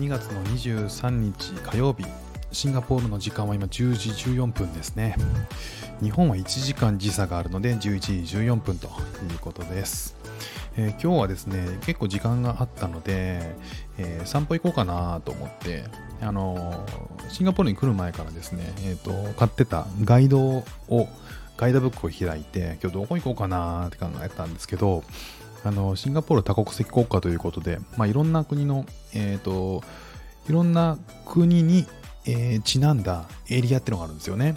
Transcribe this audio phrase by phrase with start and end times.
[0.00, 2.06] 2月の23日火曜日。
[2.52, 5.14] シンガポールの時間は今10時14分ですね。
[6.02, 7.78] 日本は1時間時差があるので11
[8.24, 8.90] 時14分とい
[9.34, 10.16] うことです。
[10.78, 13.54] えー、今日はですね、結構時間があったので、
[13.98, 15.84] えー、散歩行こうかなと思って、
[16.22, 20.64] あのー、シンガポールに来る前からですね、えーと、買ってたガイドを、
[21.58, 25.04] ガイドブックを開いて、今日どこ行こうかなって考えたんですけど、
[25.64, 29.82] あのシンガポール多国籍国家ということで、まあ、いろんな国の、えーと、
[30.48, 31.86] いろんな国に、
[32.26, 34.54] えー、ちなんだエリアっていうのがあるんですよね。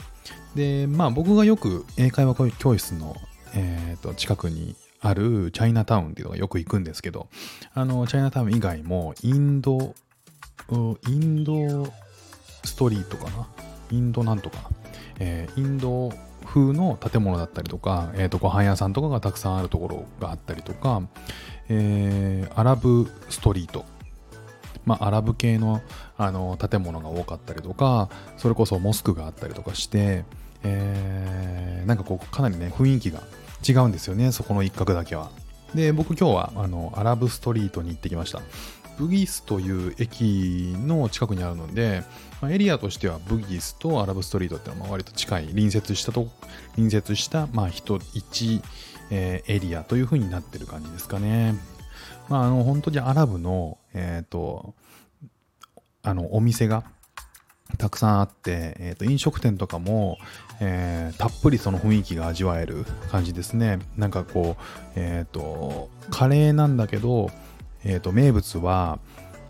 [0.55, 3.15] で、まあ僕がよく英会話教室の、
[3.53, 4.75] えーと近くに
[5.05, 7.27] あるチャイナタウンっていうのがよく行くんですけど、
[7.73, 9.93] あの、チャイナタウン以外も、インド、
[11.09, 11.91] インド
[12.63, 13.45] ストリートかな？
[13.91, 14.69] インドなんとか、
[15.19, 16.13] えー、インド
[16.53, 21.01] 風の建物だったりとか、えー、とご飯屋さんとかがたくさんあるところがあったりとか、
[21.67, 23.85] えー、アラブストリート、
[24.85, 25.81] まあ、アラブ系の
[26.15, 30.25] あの建物が多かったりとか、それこそモスクがあったりとかして、
[30.63, 33.21] えー、なんかこうかなりね雰囲気が
[33.67, 35.31] 違うんですよね、そこの一角だけは。
[35.73, 38.41] で、僕今日はあのアラブストリートに行ってきました。
[38.97, 42.03] ブギスという駅の近くにあるので、
[42.41, 46.27] まあ、エリアとしてはブギスとアラブストリートってのは割と近い隣接したと
[46.75, 48.63] 隣接したまあ人1、
[49.11, 51.55] えー、エリアという風になってる感じですかね。
[52.29, 54.73] まああの本当にアラブのえっ、ー、と
[56.03, 56.83] あのお店が
[57.77, 60.17] たくさんあって、えー、と飲食店とかも、
[60.59, 63.79] えー、たっぷりその雰囲気が味わえる感じですね。
[63.97, 64.63] なんかこう、
[64.95, 67.31] えっ、ー、と、カレーなんだけど、
[67.83, 68.99] え、ー、と、名物は、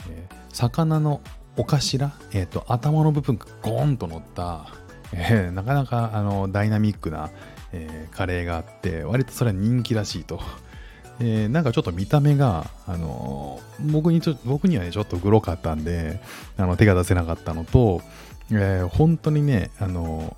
[0.10, 1.22] え魚の
[1.58, 4.68] お頭、えっ、と、頭の部分がゴーンと乗った、
[5.14, 7.30] えなかなかあのダイナミックな、
[7.72, 10.42] えカレーがあって、割とそれは人気らしいと。
[11.20, 16.20] えー、なんかちょっと見た目が、あのー、僕にちょ僕にはね、ちょっとグロかったんで、
[16.58, 18.02] あの手が出せなかったのと、
[18.52, 20.36] えー、本当にね、あの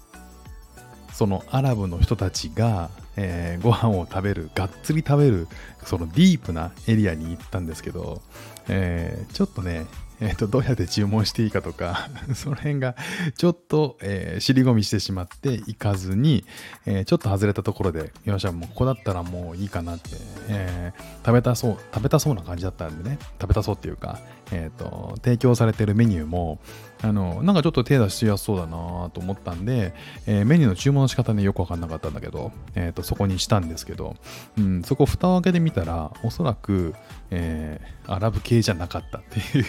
[1.13, 5.47] そのアラブの人たちが、えー、ご飯を食べる、がっつり食べる、
[5.83, 8.21] そのディープなエリアに行ったんですけど、
[8.67, 9.85] えー、ちょっとね、
[10.21, 12.95] えーと、どうやって注文していいかとか その辺が
[13.37, 16.45] ちょっと、えー、尻込みしてしまって行かずに、
[16.85, 20.09] えー、ちょっと外れたところで、よっしゃ、もうここだったらもういいかなって、
[20.49, 24.19] えー、食べたそう、食べたそうな感じだったんでね、食べたそうっていうか、
[24.51, 26.59] えっ、と、提供されてるメニューも、
[27.01, 29.93] あの、なんかちょっと手出しやすそうだなと思ったんで、
[30.27, 34.15] えメニューの注文の仕方ね、よくわかんなかったんだけど、えっ、と、そこにしたんですけど、
[34.57, 36.93] うん、そこ蓋を開けてみたら、おそらく、
[37.31, 39.65] えアラブ系じゃなかったっていう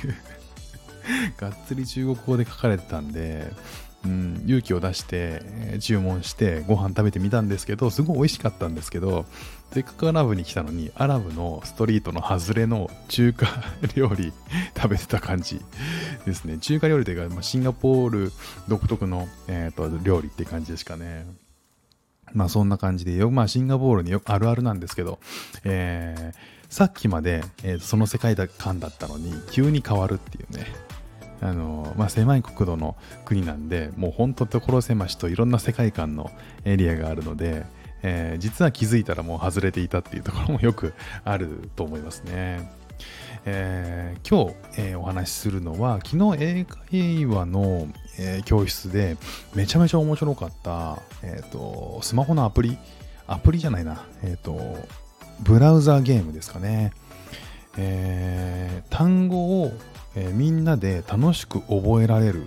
[1.39, 3.53] がっつり中国語で書かれてたんで、
[4.05, 5.43] うん、勇気を出して、
[5.81, 9.27] 注文してご飯食べてみたんですけど、すごい美味しかったんですけど、
[9.73, 13.47] せっかくアラブに来たのに、アラブのストリートの外れの中華
[13.95, 14.33] 料理
[14.77, 15.61] 食べてた感じ
[16.25, 16.59] ですね。
[16.59, 18.33] 中華料理というか、まあ、シンガポール
[18.69, 21.27] 独特の、えーと、料理って感じですかね。
[22.33, 25.19] まあそんな感じでよ、まあシンガポールによくあるあるなんですけど、
[25.65, 30.67] えー、さっきまで、えー、その世界観だったのに急に変わるっていうね。
[31.43, 32.97] あのまあ、狭い国土の
[33.27, 36.31] 国なんで、もう本当所狭しといろんな世界観の
[36.65, 37.67] エリアがあるので、
[38.03, 40.95] えー、実は気づいたらもう外れていたっていうところもよく
[41.25, 42.71] あると思いますね。
[43.45, 47.89] えー、今日、えー、お話しするのは、昨日英会話の、
[48.19, 49.17] えー、教室で
[49.55, 52.79] めちゃめちゃ面白かった、えーと、スマホのアプリ、
[53.27, 54.77] アプリじゃないな、えっ、と、
[55.41, 56.93] ブラウザーゲームですかね。
[57.77, 59.73] えー単語を
[60.17, 62.47] えー、みんなで楽しく覚えられる、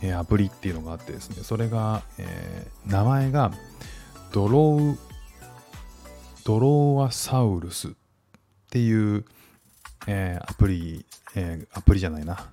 [0.00, 3.50] えー、アプリっていうのがあってですね、それが、えー、名前が
[4.32, 4.96] ドロー、
[6.44, 7.90] ドローワサウルスっ
[8.70, 9.24] ていう、
[10.06, 11.04] えアプリ、
[11.34, 12.46] えアプリじゃないな。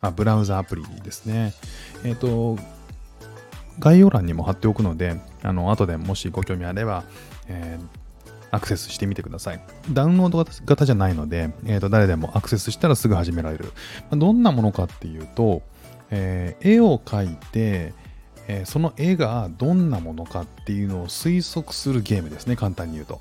[0.00, 1.52] あ、ブラウザアプリですね。
[2.04, 2.56] えっ、と、
[3.80, 7.04] 概要欄にも貼っておくので、あの、後でもしご興味あれば、
[7.48, 8.03] えー、
[8.54, 9.60] アクセスしてみてください。
[9.90, 13.72] ダウンロード型じゃないので、えー、と誰でもアクセスしたらすぐ始められる。
[14.10, 15.62] どんなものかっていうと、
[16.10, 17.94] えー、絵を描いて、
[18.46, 23.20] えー、その絵がどんなものかっていうのを推測するゲームですね、簡単に言うと。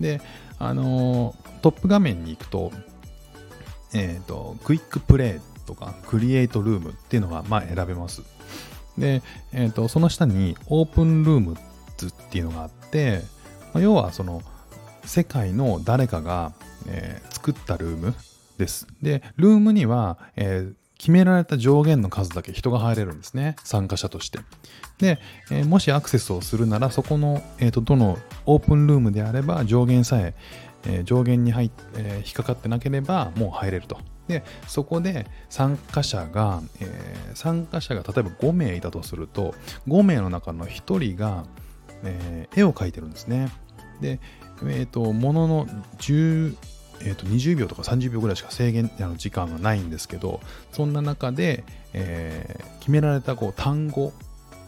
[0.00, 0.20] で、
[0.58, 2.72] あのー、トップ画面に行くと、
[3.94, 8.22] えっ、と、クイックプレイとか、クリエイトルームっていうのが、まあ、選べます。
[8.98, 9.22] で、
[9.52, 11.56] えっ、と、その下にオープンルームっ
[12.30, 13.22] ていうのがあって、
[13.72, 14.42] まあ、要はその、
[15.08, 16.52] 世界の誰かが、
[16.86, 18.14] えー、作ったルーム
[18.58, 18.86] です。
[19.02, 23.56] で、ルームには、えー、決められた上限の数だけ人が入れるんですね。
[23.64, 24.40] 参加者として。
[24.98, 25.18] で、
[25.50, 30.34] えー、もしアクセスをするなら、そこの、えーと、どのオープンルームであれば上限さえ、
[30.86, 39.54] え、上限に入、え、引っかかってなければもう入れるとでそこで参加者が、え、参加者が例えば5名いたとすると
[39.88, 41.44] 5名の中の1人が、
[42.04, 43.50] え、絵を描いてるんですね
[44.00, 44.20] で
[44.64, 45.66] え、ー、とものの
[45.98, 46.56] 10
[47.00, 50.40] えー、と20秒とか30秒ぐらいしか制限あの時間がないんですけど
[50.72, 54.12] そんな中で、えー、決められたこう単語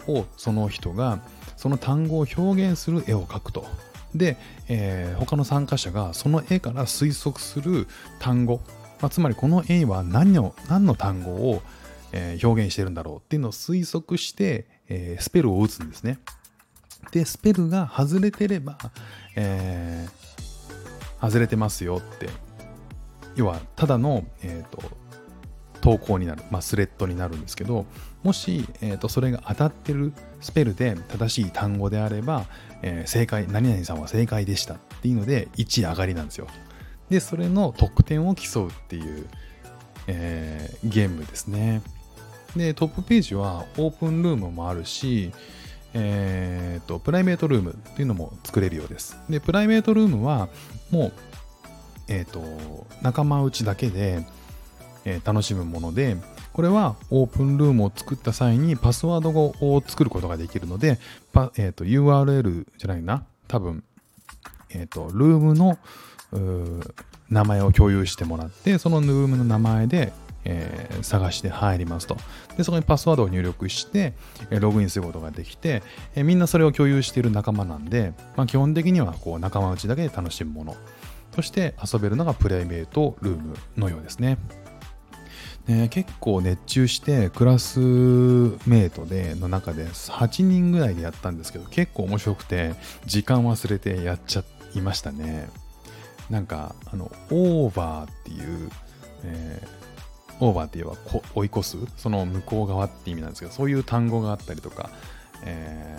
[0.07, 1.21] をその人が
[1.57, 3.67] その単語を表現する絵を描くと
[4.15, 4.37] で、
[4.69, 7.87] えー、他の参加者がその絵から推測する
[8.19, 8.61] 単語、
[9.01, 11.63] まあ、つまりこの絵は何の何の単語を、
[12.13, 16.19] えー、表現してるんだろうっていうのを推測して、えー、スペルを打つんですね。
[17.11, 18.79] で、スペルが外れてれば、
[19.37, 22.29] えー、外れてますよって、
[23.37, 24.83] 要はただの、えーと、
[25.81, 27.87] 投稿になる、まあ、スレッドになるんですけど、
[28.23, 32.47] もし、えーと、それが当たってるスペルで正しい単語であれば、
[32.83, 36.47] えー、正解、何々さんは正解でしたっていうので1上がりなんですよ。
[37.09, 39.27] で、それの得点を競うっていう、
[40.07, 41.83] えー、ゲームですね。
[42.57, 45.33] で、トップページはオープンルームもあるし、
[45.95, 49.19] えーと、プライベートルームっていうのも作れるようです。
[49.29, 50.49] で、プライベートルームは
[50.91, 51.13] もう、
[52.09, 54.25] えっ、ー、と、仲間内だけで、
[55.05, 56.17] えー、楽しむもので、
[56.53, 60.99] これはオープンルームを作った際にパスワードを作ることができるので、
[61.57, 63.85] えーと、URL じゃないな、多分、
[64.71, 65.79] えっ、ー、と、ルームの
[67.31, 70.13] 名前を共有してもらって、そのルームの名前で、
[70.45, 72.17] えー、探して入りますと。
[72.57, 74.15] で、そこにパスワードを入力して、
[74.51, 75.83] えー、ログインすることができて、
[76.15, 80.77] えー、みんなそれを共有している仲間なんで、まあ、基本的にはこう仲間内だけで楽しむもの
[81.33, 84.39] として遊べるのがプライベートルームのようですね。
[85.67, 92.75] ね、結構熱中してクラスメートでの中で8人ぐらいでやったんですけど結構面白くて
[93.07, 94.45] 時間忘れてやっちゃ
[94.75, 95.49] いましたね
[96.29, 98.71] なんかあのオーバーっていう、
[99.25, 99.80] えー、
[100.41, 101.77] オーバーって言えば追い越す？
[101.97, 104.91] その向こう側って意味なんですけどそういう単語があったりとか、
[105.45, 105.99] え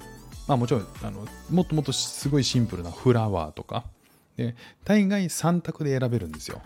[0.00, 0.04] ー、
[0.46, 3.84] まあもちろんあのもっともっとすごいシンプルなフラワーとか
[4.36, 4.54] で
[4.84, 6.62] 大概3択で選べるんですよ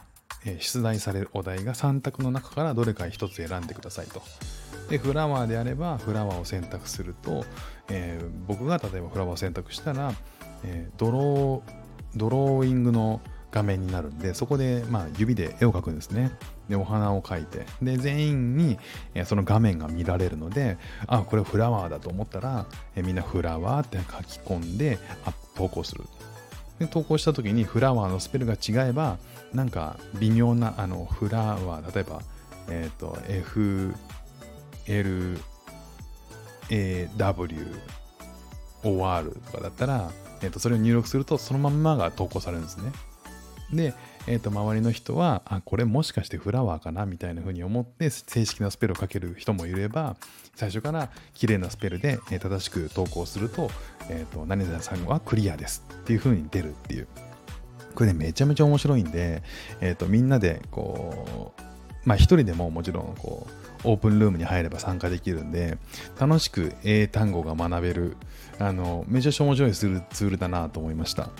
[0.47, 4.23] え出題されるお題が3択の中からどれか1つ選んでくださいと。
[4.89, 7.45] で、フラワーであれば、フラワーを選択すると、
[7.89, 10.13] えー、僕が例えばフラワーを選択したら、
[10.65, 11.73] え、ドロー、
[12.17, 13.21] ドローイングの
[13.55, 16.33] 画面になるんで、そこで、まあ、指で絵を描くんですね。
[16.69, 18.79] で、お花を描いて、で、全員に、
[19.15, 22.67] え、その画面が見られるので、あ、これフラワーだと思ったら、
[22.97, 26.03] えみんなフラワーって書き込んで、あ投稿する。
[26.79, 29.19] で投稿した時にフラワーのスペルが違えば
[29.53, 32.21] なんか微妙なあのフラワー例えば
[32.69, 33.17] えっ、ー、と
[38.83, 40.11] FLAWOR とかだったら、
[40.43, 42.91] えー、とそれを入力するとそのまんまが投稿されるんですね
[43.73, 43.95] で、
[44.27, 50.17] えー、と周りの人はあこれもしかしてフラワーかなみたいな風に思って正式なスペルをかける人もいれば
[50.55, 53.71] 最初から綺麗なスペルで、正しく投稿すると,、
[54.09, 57.09] えー、と何々さんはクリアですっていう風に出るっていう。
[57.95, 59.43] これねめちゃめちゃ面白いんで、
[59.81, 61.63] えー、とみんなでこう
[62.05, 63.47] まあ一人でももちろんこ
[63.85, 65.79] うオープンルームに入れば参加できるんで
[66.19, 68.17] 楽しく英単語が学べる
[68.59, 71.31] あのめちゃくちゃ面白いツールだなと思いました。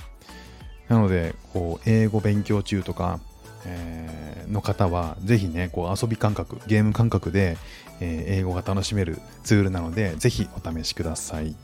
[0.89, 3.21] なので、こう、英語勉強中とか、
[3.67, 7.57] えー、の方は、ぜひね、こう遊び感覚、ゲーム感覚で、
[8.01, 11.57] えー、英語が楽しめるツールなので、ぜひお試しください。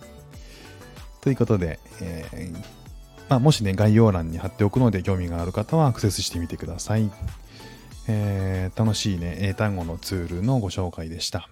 [1.20, 2.64] ということで、えー、
[3.28, 7.10] まあ、もしね、概要欄に貼っておくので興味がある方はアクセスしてみてください。
[8.08, 11.48] えー、楽しいね、英単語のツールのご紹介でした。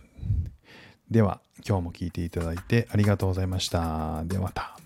[1.11, 4.25] では、今日も聞いていただいてありがとうございました。
[4.25, 4.78] ではまた。